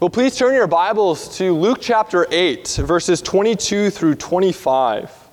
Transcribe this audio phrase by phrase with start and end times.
[0.00, 5.28] Well, please turn your Bibles to Luke chapter 8, verses 22 through 25.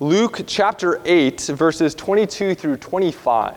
[0.00, 3.54] Luke chapter 8, verses 22 through 25.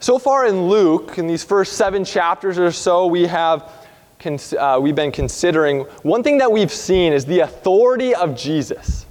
[0.00, 3.72] So far in Luke, in these first seven chapters or so, we have
[4.58, 9.06] uh, we've been considering one thing that we've seen is the authority of Jesus.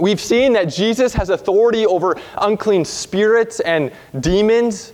[0.00, 4.92] We've seen that Jesus has authority over unclean spirits and demons.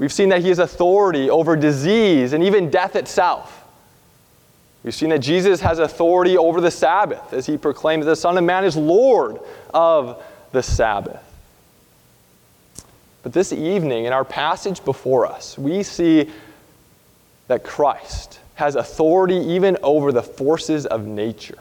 [0.00, 3.66] We've seen that he has authority over disease and even death itself.
[4.82, 8.38] We've seen that Jesus has authority over the Sabbath as he proclaimed that the Son
[8.38, 9.40] of Man is Lord
[9.74, 11.22] of the Sabbath.
[13.22, 16.30] But this evening, in our passage before us, we see
[17.48, 21.58] that Christ has authority even over the forces of nature.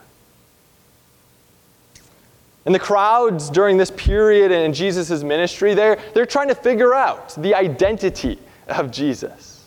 [2.65, 7.35] And the crowds during this period in Jesus' ministry, they're, they're trying to figure out
[7.35, 9.65] the identity of Jesus.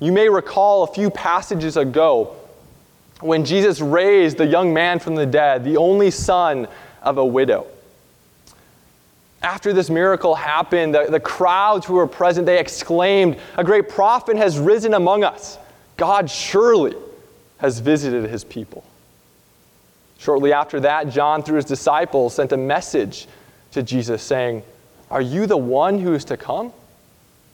[0.00, 2.36] You may recall a few passages ago
[3.20, 6.66] when Jesus raised the young man from the dead, the only son
[7.02, 7.66] of a widow.
[9.42, 14.36] After this miracle happened, the, the crowds who were present, they exclaimed, A great prophet
[14.36, 15.58] has risen among us.
[15.96, 16.96] God surely
[17.58, 18.84] has visited his people.
[20.22, 23.26] Shortly after that, John, through his disciples, sent a message
[23.72, 24.62] to Jesus saying,
[25.10, 26.72] Are you the one who is to come?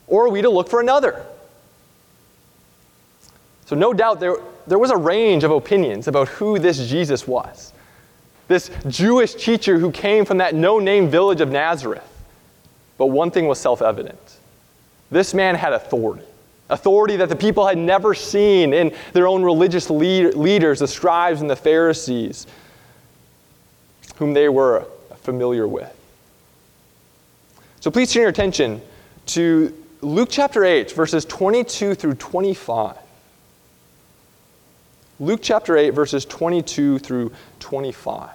[0.06, 1.24] Or are we to look for another?
[3.64, 7.72] So, no doubt there, there was a range of opinions about who this Jesus was.
[8.48, 12.05] This Jewish teacher who came from that no name village of Nazareth.
[12.98, 14.19] But one thing was self evident
[15.11, 16.27] this man had authority.
[16.70, 21.41] Authority that the people had never seen in their own religious lead, leaders, the scribes
[21.41, 22.47] and the Pharisees,
[24.16, 24.86] whom they were
[25.22, 25.94] familiar with.
[27.80, 28.83] So please turn your attention
[29.27, 32.96] to Luke chapter 8, verses 22 through 25.
[35.20, 38.30] Luke chapter 8, verses 22 through 25.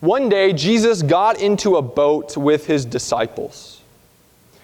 [0.00, 3.81] One day, Jesus got into a boat with his disciples.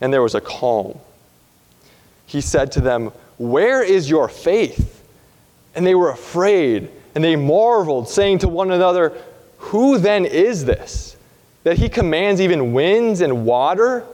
[0.00, 0.98] and there was a calm.
[2.26, 4.94] He said to them, Where is your faith?
[5.74, 9.12] And they were afraid, and they marveled, saying to one another,
[9.58, 11.16] Who then is this,
[11.64, 14.04] that he commands even winds and water,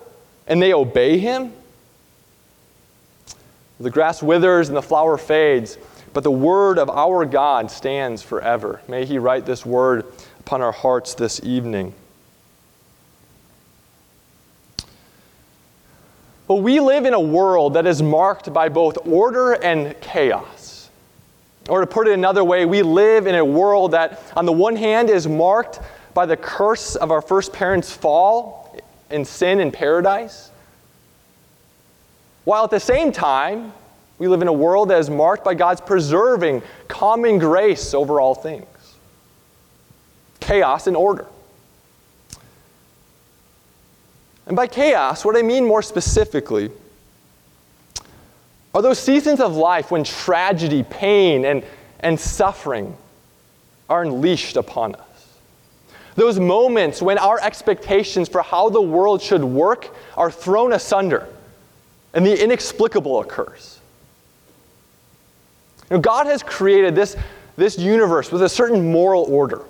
[0.46, 1.52] and they obey him?
[3.80, 5.76] The grass withers and the flower fades,
[6.12, 8.80] but the word of our God stands forever.
[8.88, 10.06] May he write this word
[10.38, 11.92] upon our hearts this evening.
[16.46, 20.90] But we live in a world that is marked by both order and chaos.
[21.68, 24.76] Or to put it another way, we live in a world that, on the one
[24.76, 25.80] hand, is marked
[26.12, 28.78] by the curse of our first parents' fall
[29.10, 30.50] in sin in paradise,
[32.44, 33.72] while at the same time,
[34.18, 38.34] we live in a world that is marked by God's preserving common grace over all
[38.34, 38.66] things.
[40.40, 41.26] Chaos and order.
[44.46, 46.70] And by chaos, what I mean more specifically
[48.74, 51.64] are those seasons of life when tragedy, pain, and,
[52.00, 52.96] and suffering
[53.88, 55.38] are unleashed upon us.
[56.16, 61.26] Those moments when our expectations for how the world should work are thrown asunder
[62.12, 63.80] and the inexplicable occurs.
[65.90, 67.16] Know, God has created this,
[67.56, 69.62] this universe with a certain moral order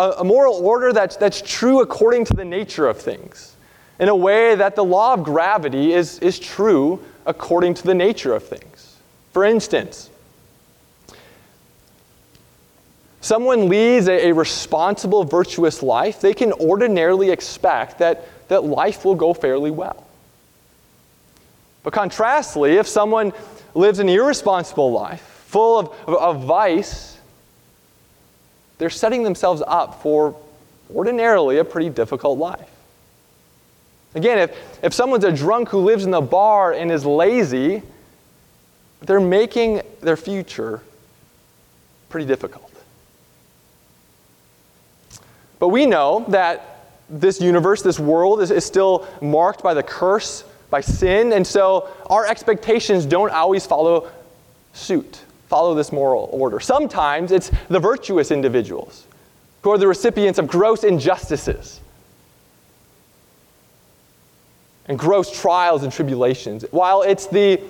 [0.00, 3.54] a, a moral order that's, that's true according to the nature of things,
[3.98, 8.34] in a way that the law of gravity is, is true according to the nature
[8.34, 8.96] of things.
[9.32, 10.08] For instance,
[13.20, 19.14] someone leads a, a, responsible, virtuous life, they can ordinarily expect that, that life will
[19.14, 20.06] go fairly well.
[21.82, 23.32] But contrastly, if someone
[23.74, 27.18] lives an irresponsible life, full of, of, of vice,
[28.80, 30.34] they're setting themselves up for
[30.92, 32.68] ordinarily a pretty difficult life.
[34.14, 37.82] Again, if, if someone's a drunk who lives in the bar and is lazy,
[39.02, 40.80] they're making their future
[42.08, 42.72] pretty difficult.
[45.58, 50.42] But we know that this universe, this world, is, is still marked by the curse
[50.70, 54.08] by sin, and so our expectations don't always follow
[54.72, 56.60] suit, follow this moral order.
[56.60, 59.04] Sometimes it's the virtuous individuals
[59.62, 61.80] who are the recipients of gross injustices
[64.86, 67.60] and gross trials and tribulations, while it's the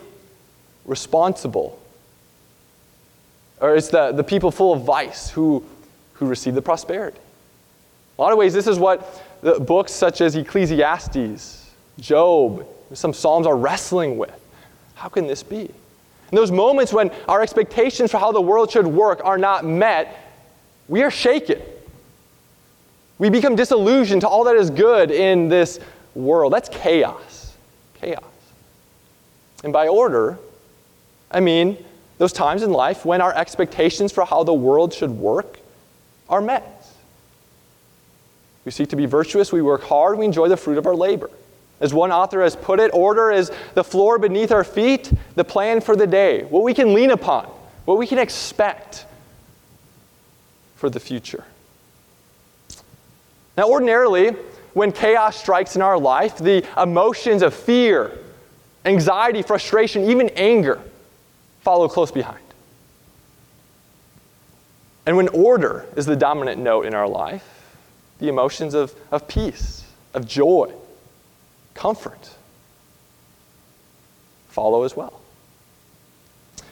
[0.84, 1.80] responsible,
[3.60, 5.64] or it's the, the people full of vice who,
[6.14, 7.18] who receive the prosperity.
[8.18, 13.46] A lot of ways, this is what the books such as Ecclesiastes, Job, some Psalms
[13.46, 14.38] are wrestling with.
[14.94, 15.70] How can this be?
[16.30, 20.16] In those moments when our expectations for how the world should work are not met,
[20.88, 21.60] we are shaken.
[23.18, 25.80] We become disillusioned to all that is good in this
[26.14, 26.52] world.
[26.52, 27.56] That's chaos.
[28.00, 28.24] Chaos.
[29.62, 30.38] And by order,
[31.30, 31.84] I mean
[32.18, 35.58] those times in life when our expectations for how the world should work
[36.28, 36.86] are met.
[38.64, 41.30] We seek to be virtuous, we work hard, we enjoy the fruit of our labor.
[41.80, 45.80] As one author has put it, order is the floor beneath our feet, the plan
[45.80, 47.46] for the day, what we can lean upon,
[47.86, 49.06] what we can expect
[50.76, 51.44] for the future.
[53.56, 54.36] Now, ordinarily,
[54.74, 58.18] when chaos strikes in our life, the emotions of fear,
[58.84, 60.80] anxiety, frustration, even anger
[61.62, 62.38] follow close behind.
[65.06, 67.44] And when order is the dominant note in our life,
[68.18, 69.84] the emotions of, of peace,
[70.14, 70.72] of joy,
[71.80, 72.28] comfort
[74.48, 75.18] follow as well.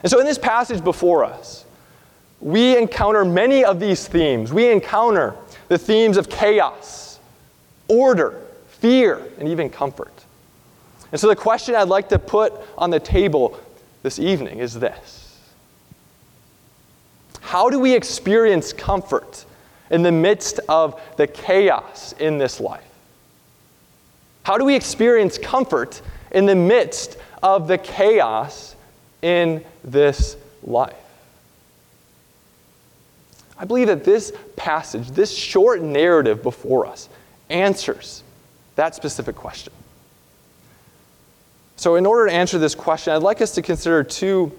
[0.02, 1.64] And so, in this passage before us,
[2.40, 4.52] we encounter many of these themes.
[4.52, 5.34] We encounter
[5.68, 7.18] the themes of chaos,
[7.88, 8.38] order,
[8.68, 10.12] fear, and even comfort.
[11.10, 13.58] And so, the question I'd like to put on the table
[14.02, 15.40] this evening is this
[17.40, 19.46] How do we experience comfort
[19.90, 22.84] in the midst of the chaos in this life?
[24.48, 26.00] How do we experience comfort
[26.30, 28.76] in the midst of the chaos
[29.20, 30.96] in this life?
[33.58, 37.10] I believe that this passage, this short narrative before us,
[37.50, 38.22] answers
[38.76, 39.74] that specific question.
[41.76, 44.50] So, in order to answer this question, I'd like us to consider two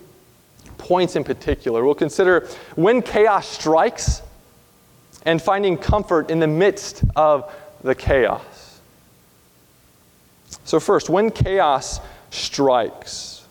[0.77, 1.83] points in particular.
[1.83, 4.21] We'll consider when chaos strikes
[5.25, 7.51] and finding comfort in the midst of
[7.81, 8.58] the chaos.
[10.69, 11.99] So, first, when chaos
[12.29, 13.43] strikes.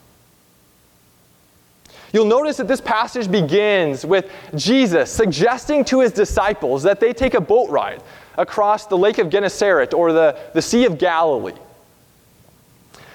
[2.13, 7.35] You'll notice that this passage begins with Jesus suggesting to his disciples that they take
[7.35, 8.05] a boat ride
[8.37, 11.59] across the Lake of Gennesaret or the, the Sea of Galilee.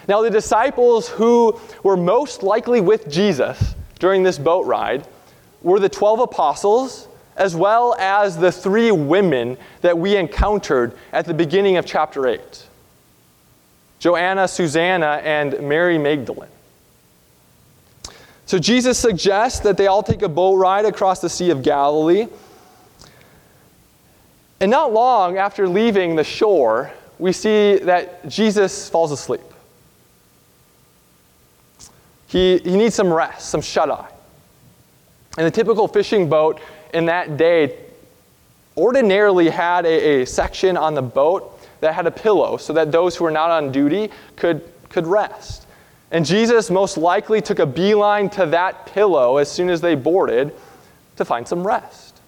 [0.09, 5.07] Now, the disciples who were most likely with Jesus during this boat ride
[5.61, 7.07] were the 12 apostles
[7.37, 12.67] as well as the three women that we encountered at the beginning of chapter 8
[14.03, 16.49] Joanna, Susanna, and Mary Magdalene.
[18.45, 22.27] So Jesus suggests that they all take a boat ride across the Sea of Galilee.
[24.59, 29.39] And not long after leaving the shore, we see that Jesus falls asleep.
[32.27, 34.11] He, he needs some rest, some shut eye.
[35.37, 36.59] And the typical fishing boat
[36.93, 37.77] in that day
[38.75, 41.52] ordinarily had a, a section on the boat
[41.83, 45.67] that had a pillow so that those who were not on duty could, could rest.
[46.11, 50.53] And Jesus most likely took a beeline to that pillow as soon as they boarded
[51.17, 52.21] to find some rest.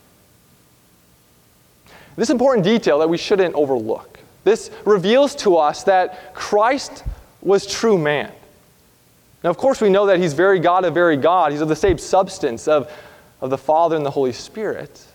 [2.17, 4.19] This important detail that we shouldn't overlook.
[4.43, 7.05] This reveals to us that Christ
[7.41, 8.33] was true man.
[9.41, 11.53] Now, of course, we know that he's very God of very God.
[11.53, 12.91] He's of the same substance of,
[13.39, 15.05] of the Father and the Holy Spirit.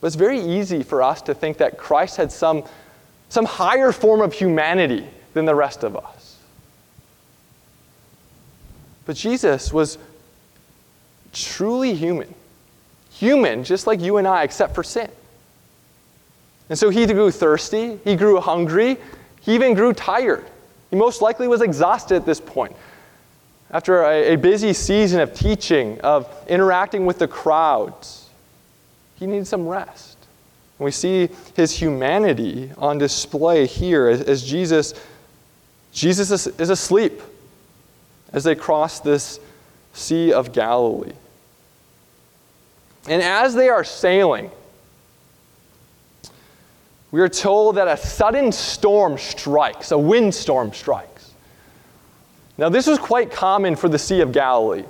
[0.00, 2.64] But it's very easy for us to think that Christ had some,
[3.34, 6.38] some higher form of humanity than the rest of us.
[9.06, 9.98] But Jesus was
[11.32, 12.32] truly human.
[13.10, 15.10] Human, just like you and I, except for sin.
[16.68, 18.98] And so he grew thirsty, he grew hungry,
[19.40, 20.44] he even grew tired.
[20.90, 22.76] He most likely was exhausted at this point.
[23.72, 28.28] After a, a busy season of teaching, of interacting with the crowds,
[29.16, 30.18] he needed some rest.
[30.78, 34.94] We see his humanity on display here as, as Jesus,
[35.92, 37.22] Jesus is, is asleep
[38.32, 39.38] as they cross this
[39.92, 41.12] Sea of Galilee.
[43.08, 44.50] And as they are sailing,
[47.12, 51.32] we are told that a sudden storm strikes, a windstorm strikes.
[52.58, 54.84] Now, this was quite common for the Sea of Galilee.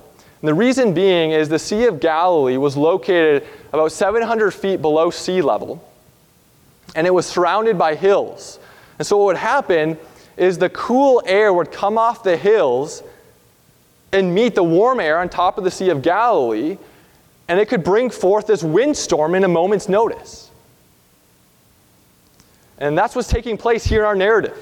[0.44, 5.08] And the reason being is the Sea of Galilee was located about 700 feet below
[5.08, 5.82] sea level,
[6.94, 8.58] and it was surrounded by hills.
[8.98, 9.96] And so, what would happen
[10.36, 13.02] is the cool air would come off the hills
[14.12, 16.76] and meet the warm air on top of the Sea of Galilee,
[17.48, 20.50] and it could bring forth this windstorm in a moment's notice.
[22.76, 24.58] And that's what's taking place here in our narrative.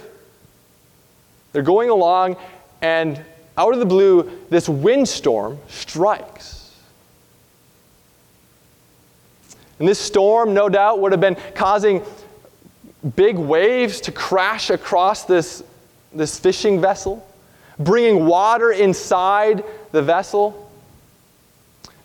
[1.50, 2.36] They're going along,
[2.82, 3.20] and
[3.56, 6.70] out of the blue, this windstorm strikes.
[9.78, 12.02] And this storm, no doubt, would have been causing
[13.16, 15.64] big waves to crash across this,
[16.12, 17.26] this fishing vessel,
[17.78, 20.70] bringing water inside the vessel.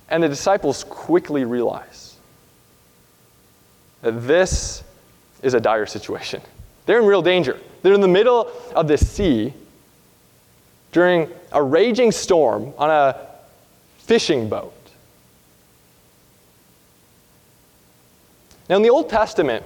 [0.09, 2.15] And the disciples quickly realize
[4.01, 4.83] that this
[5.43, 6.41] is a dire situation.
[6.85, 7.59] They're in real danger.
[7.81, 9.53] They're in the middle of the sea
[10.91, 13.19] during a raging storm on a
[13.99, 14.73] fishing boat.
[18.69, 19.63] Now, in the Old Testament,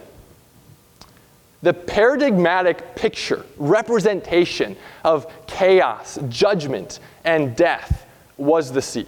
[1.63, 8.05] the paradigmatic picture, representation of chaos, judgment, and death
[8.37, 9.07] was the sea.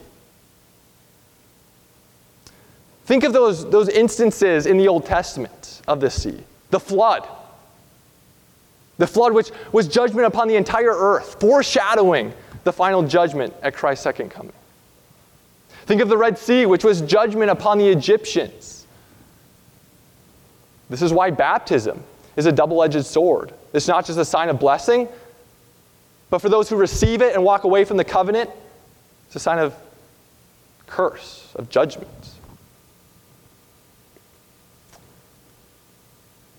[3.05, 6.43] Think of those, those instances in the Old Testament of the sea
[6.73, 7.27] the flood.
[9.03, 12.31] The flood, which was judgment upon the entire earth, foreshadowing
[12.63, 14.53] the final judgment at Christ's second coming.
[15.85, 18.87] Think of the Red Sea, which was judgment upon the Egyptians.
[20.89, 22.01] This is why baptism
[22.37, 23.51] is a double edged sword.
[23.73, 25.09] It's not just a sign of blessing,
[26.29, 28.49] but for those who receive it and walk away from the covenant,
[29.27, 29.75] it's a sign of
[30.87, 32.07] curse, of judgment.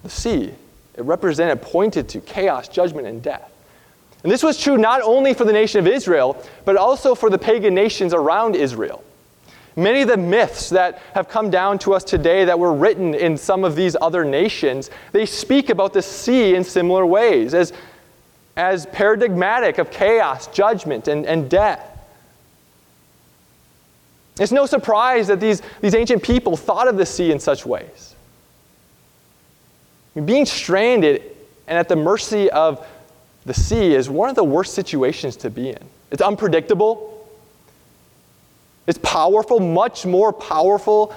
[0.03, 0.53] The sea,
[0.97, 3.51] it represented, pointed to chaos, judgment, and death.
[4.23, 7.39] And this was true not only for the nation of Israel, but also for the
[7.39, 9.05] pagan nations around Israel.
[9.77, 13.37] Many of the myths that have come down to us today that were written in
[13.37, 17.73] some of these other nations, they speak about the sea in similar ways, as,
[18.57, 21.91] as paradigmatic of chaos, judgment, and, and death.
[24.39, 28.14] It's no surprise that these, these ancient people thought of the sea in such ways.
[30.15, 31.23] I mean, being stranded
[31.67, 32.87] and at the mercy of
[33.47, 35.79] the sea is one of the worst situations to be in.
[36.11, 37.29] It's unpredictable,
[38.87, 41.15] it's powerful, much more powerful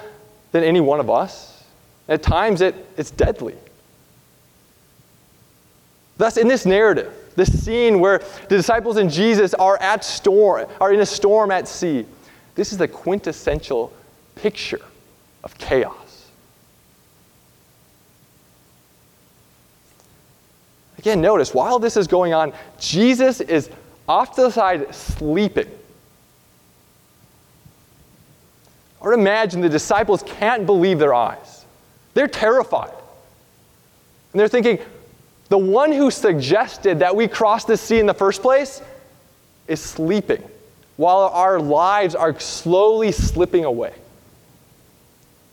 [0.52, 1.62] than any one of us.
[2.08, 3.54] At times, it, it's deadly.
[6.16, 10.92] Thus, in this narrative, this scene where the disciples and Jesus are at storm, are
[10.92, 12.06] in a storm at sea,
[12.54, 13.92] this is the quintessential
[14.34, 14.80] picture
[15.44, 16.07] of chaos.
[20.98, 23.70] Again, notice while this is going on, Jesus is
[24.08, 25.70] off to the side sleeping.
[29.00, 31.64] Or imagine the disciples can't believe their eyes.
[32.14, 32.92] They're terrified.
[34.32, 34.78] And they're thinking,
[35.48, 38.82] the one who suggested that we cross the sea in the first place
[39.66, 40.42] is sleeping
[40.96, 43.94] while our lives are slowly slipping away.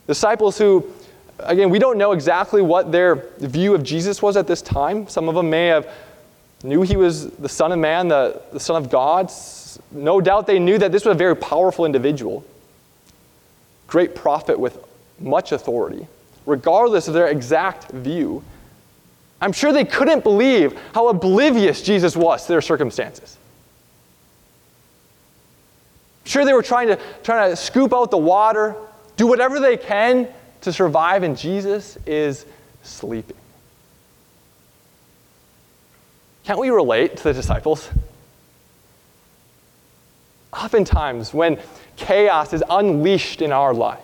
[0.06, 0.92] Disciples who,
[1.40, 5.08] again, we don't know exactly what their view of Jesus was at this time.
[5.08, 5.90] Some of them may have
[6.62, 9.30] knew he was the Son of Man, the, the Son of God.
[9.90, 12.44] No doubt they knew that this was a very powerful individual
[13.86, 14.78] great prophet with
[15.18, 16.06] much authority,
[16.44, 18.42] regardless of their exact view,
[19.40, 23.36] I'm sure they couldn't believe how oblivious Jesus was to their circumstances.
[26.24, 28.74] Sure, they were trying to, trying to scoop out the water,
[29.16, 30.28] do whatever they can
[30.66, 32.44] to survive, and Jesus is
[32.82, 33.36] sleeping.
[36.42, 37.88] Can't we relate to the disciples?
[40.52, 41.60] Oftentimes, when
[41.94, 44.02] chaos is unleashed in our life.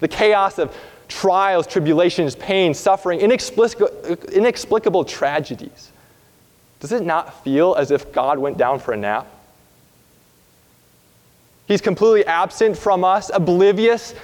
[0.00, 5.92] The chaos of trials, tribulations, pain, suffering, inexplicable, inexplicable tragedies.
[6.80, 9.28] Does it not feel as if God went down for a nap?
[11.68, 14.16] He's completely absent from us, oblivious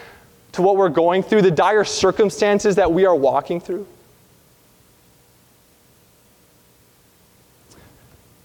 [0.52, 3.86] to what we're going through, the dire circumstances that we are walking through.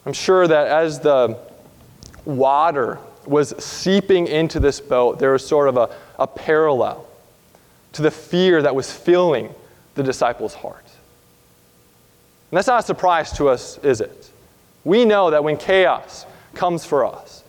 [0.05, 1.38] I'm sure that as the
[2.25, 7.07] water was seeping into this boat, there was sort of a, a parallel
[7.93, 9.53] to the fear that was filling
[9.95, 10.86] the disciples' heart.
[12.51, 14.29] And that's not a surprise to us, is it?
[14.83, 17.43] We know that when chaos comes for us,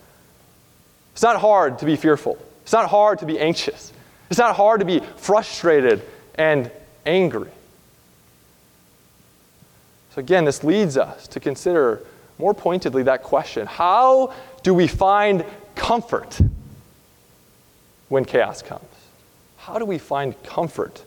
[1.12, 2.38] it's not hard to be fearful.
[2.62, 3.92] It's not hard to be anxious.
[4.30, 6.02] It's not hard to be frustrated
[6.34, 6.70] and
[7.06, 7.50] angry.
[10.14, 12.00] So, again, this leads us to consider
[12.38, 16.40] more pointedly that question How do we find comfort
[18.08, 18.84] when chaos comes?
[19.56, 21.02] How do we find comfort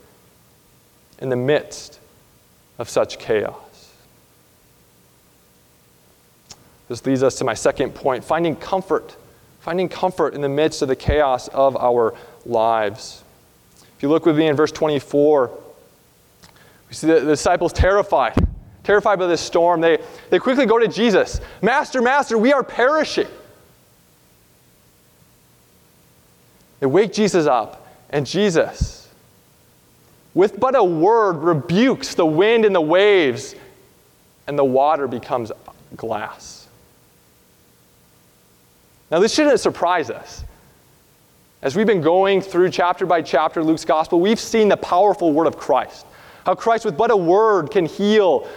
[1.20, 2.00] in the midst
[2.80, 3.94] of such chaos?
[6.90, 9.16] This leads us to my second point finding comfort.
[9.60, 12.14] Finding comfort in the midst of the chaos of our
[12.48, 13.24] lives.
[13.96, 15.52] If you look with me in verse 24,
[16.88, 18.36] we see the, disciples terrified,
[18.84, 19.82] terrified by this storm.
[19.82, 20.00] They,
[20.30, 23.28] they quickly go to Jesus Master, Master, we are perishing.
[26.80, 29.10] They wake Jesus up, and Jesus,
[30.36, 33.56] with but a word, rebukes the wind and the waves,
[34.46, 35.52] and the water becomes
[35.96, 36.68] glass.
[39.10, 40.44] Now, this shouldn't surprise us.
[41.62, 45.48] As we've been going through chapter by chapter Luke's gospel, we've seen the powerful word
[45.48, 46.06] of Christ.
[46.46, 48.48] How Christ, with but a word, can heal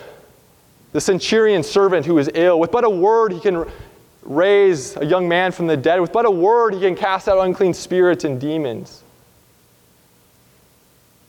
[0.93, 2.61] the centurion servant who is ill.
[2.61, 3.65] With but a word, he can
[4.23, 6.01] raise a young man from the dead.
[6.01, 9.03] With but a word, he can cast out unclean spirits and demons.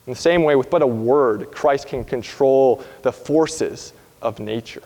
[0.08, 4.84] In the same way, with but a word, Christ can control the forces of nature.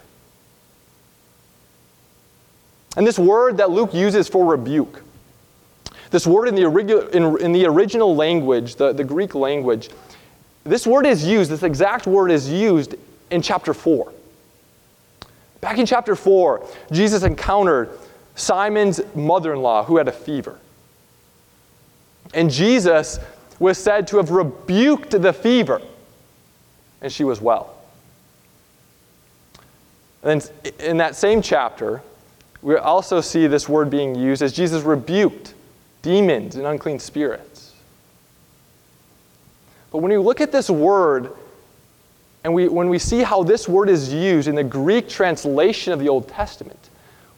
[2.96, 5.01] And this word that Luke uses for rebuke,
[6.15, 9.89] this word in the, in, in the original language, the, the Greek language,
[10.63, 12.95] this word is used, this exact word is used
[13.31, 14.13] in chapter 4.
[15.60, 17.89] Back in chapter 4, Jesus encountered
[18.34, 20.57] Simon's mother in law who had a fever.
[22.34, 23.19] And Jesus
[23.60, 25.81] was said to have rebuked the fever,
[27.01, 27.75] and she was well.
[30.24, 32.01] And then in that same chapter,
[32.62, 35.55] we also see this word being used as Jesus rebuked
[36.05, 37.74] demons and unclean spirits.
[39.91, 41.31] But when you look at this word,
[42.43, 46.00] and we, when we see how this word is used in the Greek translation of
[46.00, 46.77] the Old Testament,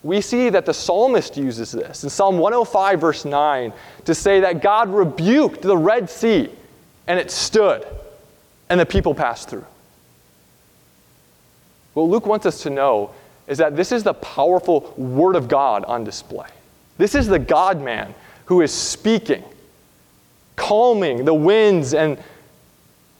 [0.03, 3.71] we see that the psalmist uses this in Psalm 105, verse 9,
[4.03, 6.49] to say that God rebuked the Red Sea
[7.07, 7.87] and it stood
[8.69, 9.65] and the people passed through.
[11.93, 13.11] What Luke wants us to know
[13.47, 16.49] is that this is the powerful Word of God on display.
[16.97, 18.13] This is the God man
[18.47, 19.43] who is speaking,
[20.55, 22.17] calming the winds and,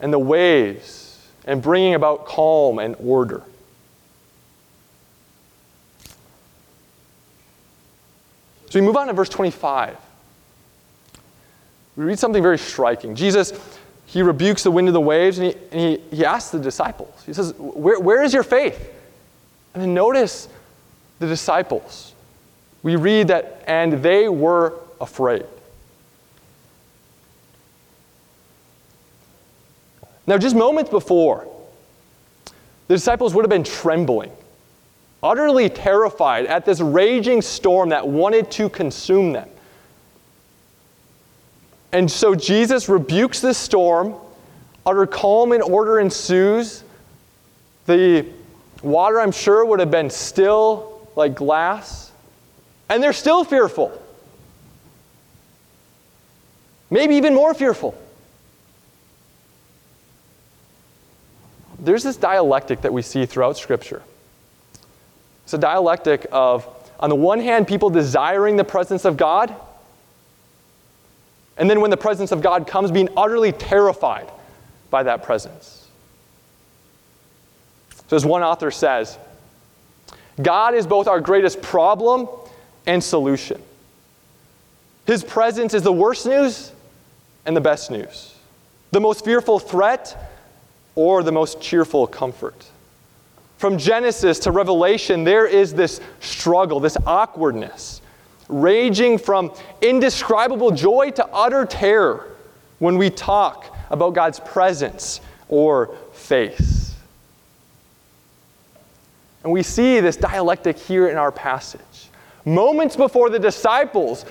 [0.00, 3.42] and the waves, and bringing about calm and order.
[8.70, 9.96] So we move on to verse 25.
[11.96, 13.14] We read something very striking.
[13.14, 13.52] Jesus,
[14.06, 17.22] he rebukes the wind and the waves, and he, and he, he asks the disciples,
[17.26, 18.94] He says, where, where is your faith?
[19.74, 20.48] And then notice
[21.18, 22.14] the disciples.
[22.82, 25.46] We read that, and they were afraid.
[30.26, 31.46] Now, just moments before,
[32.86, 34.30] the disciples would have been trembling
[35.22, 39.48] utterly terrified at this raging storm that wanted to consume them.
[41.92, 44.14] And so Jesus rebukes this storm,
[44.84, 46.84] utter calm and order ensues.
[47.86, 48.26] The
[48.82, 52.12] water, I'm sure, would have been still like glass.
[52.90, 53.90] And they're still fearful.
[56.90, 57.96] Maybe even more fearful.
[61.78, 64.02] There's this dialectic that we see throughout Scripture.
[65.44, 66.66] It's a dialectic of,
[66.98, 69.54] on the one hand, people desiring the presence of God,
[71.56, 74.30] and then when the presence of God comes, being utterly terrified
[74.90, 75.86] by that presence.
[78.08, 79.18] So, as one author says,
[80.40, 82.28] God is both our greatest problem
[82.86, 83.60] and solution.
[85.06, 86.72] His presence is the worst news
[87.48, 88.34] and the best news,
[88.90, 90.30] the most fearful threat
[90.94, 92.66] or the most cheerful comfort.
[93.56, 98.02] From Genesis to Revelation, there is this struggle, this awkwardness,
[98.48, 102.36] raging from indescribable joy to utter terror
[102.80, 106.94] when we talk about God's presence or face.
[109.42, 112.10] And we see this dialectic here in our passage.
[112.44, 114.26] Moments before the disciples,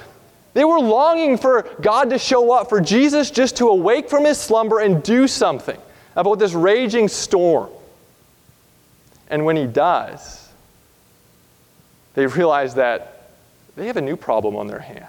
[0.57, 4.39] they were longing for God to show up, for Jesus just to awake from his
[4.39, 5.79] slumber and do something
[6.15, 7.69] about this raging storm.
[9.29, 10.49] And when he does,
[12.15, 13.29] they realize that
[13.75, 15.05] they have a new problem on their hand.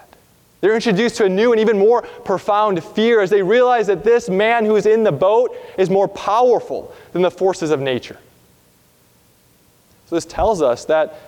[0.60, 4.28] They're introduced to a new and even more profound fear as they realize that this
[4.28, 8.18] man who is in the boat is more powerful than the forces of nature.
[10.08, 11.18] So, this tells us that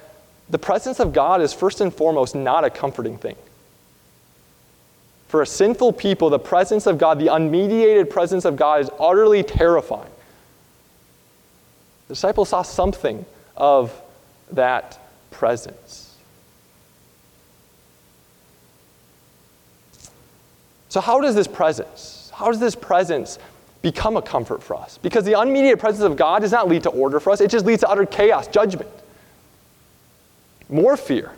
[0.50, 3.36] the presence of God is first and foremost not a comforting thing.
[5.30, 9.44] For a sinful people, the presence of God, the unmediated presence of God, is utterly
[9.44, 10.10] terrifying.
[12.08, 13.24] The disciples saw something
[13.56, 13.92] of
[14.50, 14.98] that
[15.30, 16.16] presence.
[20.88, 23.38] So, how does this presence, how does this presence
[23.82, 24.98] become a comfort for us?
[24.98, 27.64] Because the unmediated presence of God does not lead to order for us, it just
[27.64, 28.90] leads to utter chaos, judgment.
[30.68, 31.30] more fear.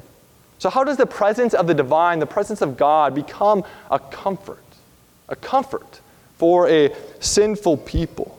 [0.63, 4.63] So, how does the presence of the divine, the presence of God, become a comfort?
[5.29, 6.01] A comfort
[6.37, 8.39] for a sinful people?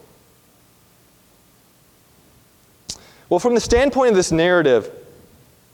[3.27, 4.89] Well, from the standpoint of this narrative,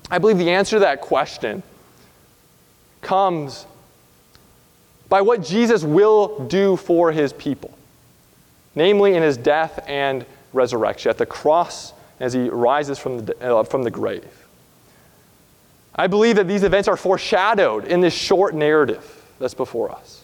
[0.09, 1.61] I believe the answer to that question
[3.01, 3.67] comes
[5.07, 7.77] by what Jesus will do for his people,
[8.73, 13.63] namely in his death and resurrection, at the cross as he rises from the, uh,
[13.63, 14.38] from the grave.
[15.99, 19.03] I believe that these events are foreshadowed in this short narrative
[19.37, 20.23] that's before us.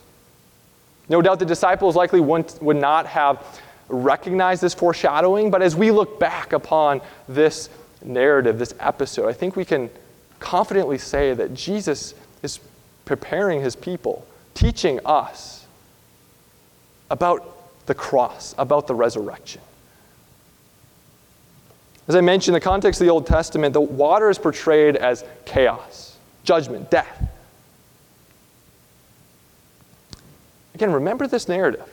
[1.09, 6.17] No doubt the disciples likely would not have recognized this foreshadowing, but as we look
[6.17, 7.69] back upon this
[8.01, 9.89] narrative, this episode, I think we can
[10.39, 12.61] confidently say that Jesus is
[13.03, 15.65] preparing his people, teaching us
[17.09, 19.61] about the cross, about the resurrection.
[22.07, 25.23] As I mentioned, in the context of the Old Testament, the water is portrayed as
[25.45, 27.27] chaos, judgment, death.
[30.75, 31.89] Again, remember this narrative.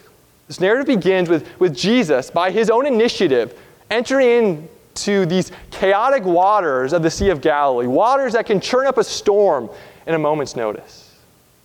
[0.49, 3.59] This narrative begins with, with Jesus, by his own initiative,
[3.91, 8.99] entering into these chaotic waters of the Sea of Galilee, waters that can churn up
[8.99, 9.71] a storm
[10.07, 11.15] in a moment's notice.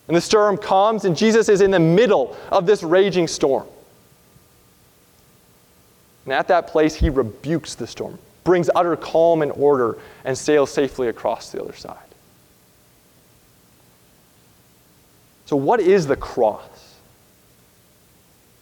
[0.08, 3.68] And the storm comes, and Jesus is in the middle of this raging storm.
[6.24, 10.72] And at that place, he rebukes the storm, brings utter calm and order, and sails
[10.72, 11.98] safely across the other side.
[15.48, 16.96] So, what is the cross?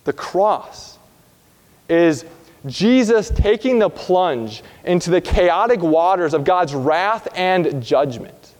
[0.05, 0.97] The cross
[1.87, 2.25] is
[2.65, 8.55] Jesus taking the plunge into the chaotic waters of God's wrath and judgment.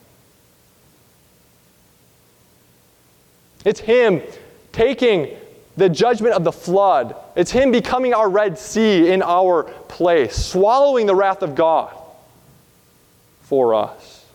[3.65, 4.21] It's Him
[4.73, 5.35] taking
[5.77, 7.15] the judgment of the flood.
[7.35, 11.95] It's Him becoming our Red Sea in our place, swallowing the wrath of God
[13.41, 14.25] for us.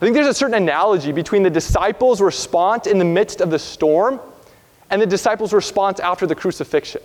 [0.00, 3.58] I think there's a certain analogy between the disciples' response in the midst of the
[3.58, 4.20] storm
[4.90, 7.02] and the disciples' response after the crucifixion.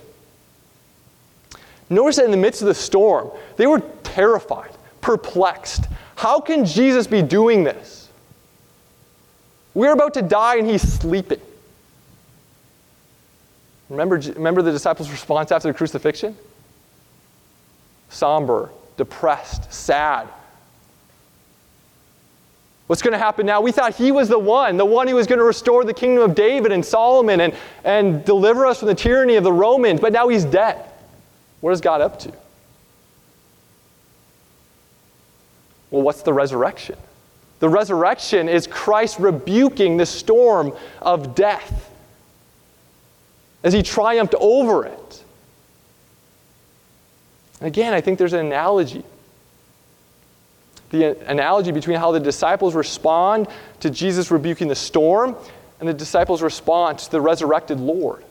[1.90, 4.70] Notice that in the midst of the storm, they were terrified,
[5.00, 5.86] perplexed.
[6.16, 8.08] How can Jesus be doing this?
[9.74, 11.40] We're about to die and he's sleeping.
[13.94, 16.36] Remember, remember the disciples' response after the crucifixion?
[18.08, 20.28] Somber, depressed, sad.
[22.86, 23.60] What's going to happen now?
[23.60, 26.22] We thought he was the one, the one who was going to restore the kingdom
[26.22, 30.12] of David and Solomon and, and deliver us from the tyranny of the Romans, but
[30.12, 30.84] now he's dead.
[31.60, 32.32] What is God up to?
[35.90, 36.96] Well, what's the resurrection?
[37.60, 41.90] The resurrection is Christ rebuking the storm of death
[43.64, 45.24] as he triumphed over it.
[47.60, 49.02] Again, I think there's an analogy.
[50.90, 53.48] The analogy between how the disciples respond
[53.80, 55.34] to Jesus rebuking the storm
[55.80, 58.22] and the disciples' response to the resurrected Lord.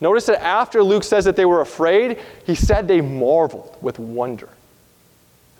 [0.00, 4.50] Notice that after Luke says that they were afraid, he said they marveled with wonder.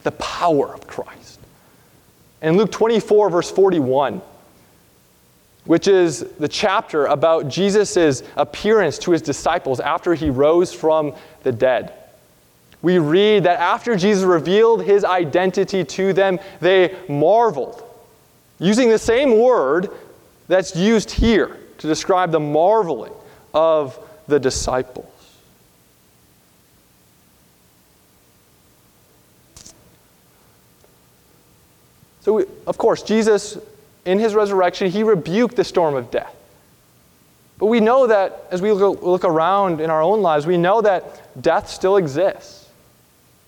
[0.03, 1.41] The power of Christ.
[2.43, 4.21] In Luke 24, verse 41,
[5.65, 11.53] which is the chapter about Jesus' appearance to his disciples after he rose from the
[11.53, 11.93] dead.
[12.83, 17.83] We read that after Jesus revealed his identity to them, they marveled,
[18.59, 19.89] using the same word
[20.49, 23.13] that's used here to describe the marveling
[23.55, 25.09] of the disciples.
[32.21, 33.59] So, we, of course, Jesus
[34.05, 36.35] in his resurrection, he rebuked the storm of death.
[37.59, 41.41] But we know that as we look around in our own lives, we know that
[41.41, 42.69] death still exists.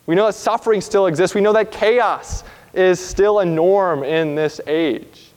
[0.07, 1.35] We know that suffering still exists.
[1.35, 5.31] We know that chaos is still a norm in this age.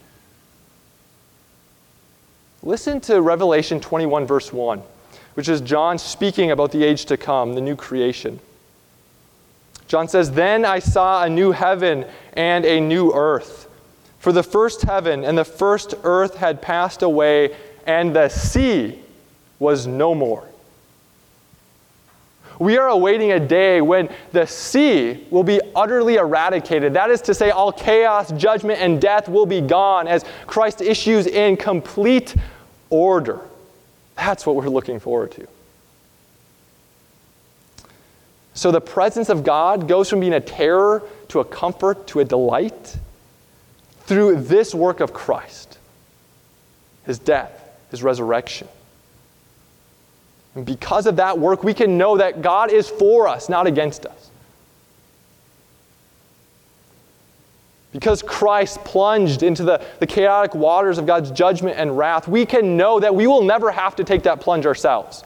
[2.62, 4.84] Listen to Revelation 21, verse 1,
[5.34, 8.40] which is John speaking about the age to come, the new creation.
[9.88, 13.59] John says, Then I saw a new heaven and a new earth.
[14.20, 17.56] For the first heaven and the first earth had passed away,
[17.88, 19.00] and the sea
[19.58, 20.46] was no more.
[22.60, 26.94] We are awaiting a day when the sea will be utterly eradicated.
[26.94, 31.26] That is to say, all chaos, judgment, and death will be gone as Christ issues
[31.26, 32.36] in complete
[32.90, 33.40] order.
[34.18, 35.48] That's what we're looking forward to.
[38.54, 42.26] So the presence of God goes from being a terror to a comfort to a
[42.26, 42.98] delight
[44.10, 45.78] through this work of Christ
[47.06, 48.68] his death, his resurrection.
[50.54, 54.06] And because of that work, we can know that God is for us, not against
[54.06, 54.30] us.
[57.92, 62.78] because Christ plunged into the, the chaotic waters of God's judgment and wrath, we can
[62.78, 65.24] know that we will never have to take that plunge ourselves.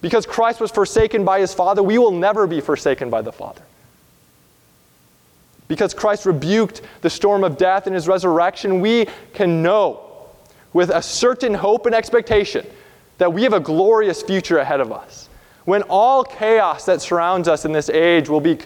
[0.00, 3.62] Because Christ was forsaken by his Father, we will never be forsaken by the Father.
[5.68, 10.00] Because Christ rebuked the storm of death in his resurrection, we can know
[10.72, 12.66] with a certain hope and expectation
[13.18, 15.28] that we have a glorious future ahead of us.
[15.64, 18.58] When all chaos that surrounds us in this age will be,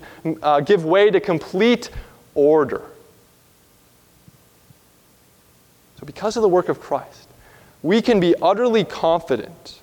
[0.42, 1.90] uh, give way to complete
[2.34, 2.82] order.
[5.98, 7.28] So, because of the work of Christ,
[7.82, 9.80] we can be utterly confident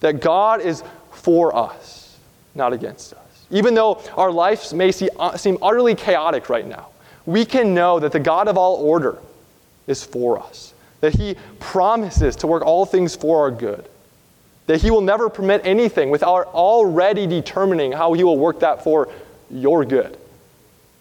[0.00, 2.16] that God is for us,
[2.54, 3.29] not against us.
[3.50, 6.88] Even though our lives may see, uh, seem utterly chaotic right now,
[7.26, 9.18] we can know that the God of all order
[9.86, 13.88] is for us, that He promises to work all things for our good,
[14.66, 19.08] that He will never permit anything without already determining how He will work that for
[19.50, 20.16] your good,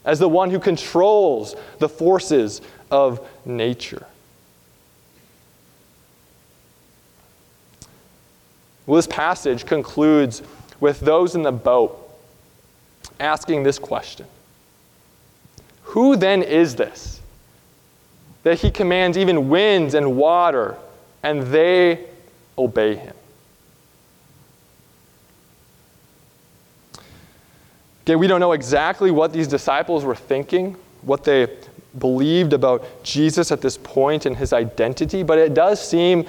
[0.04, 4.08] as the one who controls the forces of nature.
[8.88, 10.42] Well, this passage concludes
[10.80, 12.09] with those in the boat
[13.20, 14.26] asking this question
[15.84, 17.22] Who then is this
[18.44, 20.78] that he commands even winds and water,
[21.24, 22.06] and they
[22.58, 23.14] obey him?
[28.04, 31.48] Okay, we don't know exactly what these disciples were thinking, what they
[32.00, 36.26] believed about Jesus at this point and his identity, but it does seem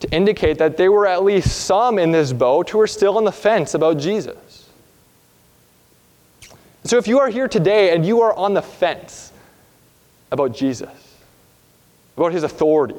[0.00, 3.24] to indicate that there were at least some in this boat who were still on
[3.24, 4.36] the fence about Jesus.
[6.86, 9.32] So if you are here today and you are on the fence
[10.30, 10.90] about Jesus,
[12.16, 12.94] about his authority,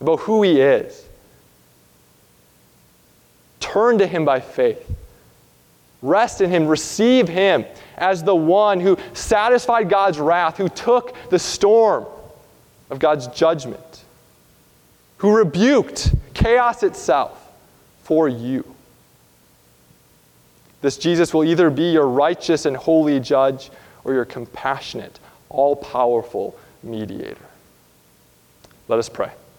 [0.00, 1.06] about who he is,
[3.60, 4.84] turn to him by faith.
[6.02, 7.66] Rest in him, receive him
[7.96, 12.06] as the one who satisfied God's wrath, who took the storm
[12.88, 14.04] of God's judgment,
[15.18, 17.52] who rebuked chaos itself
[18.02, 18.64] for you.
[20.80, 23.70] This Jesus will either be your righteous and holy judge
[24.04, 27.36] or your compassionate, all powerful mediator.
[28.88, 29.30] Let us pray.